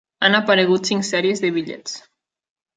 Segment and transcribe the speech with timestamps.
[0.27, 1.97] Han aparegut cinc sèries de bitllets.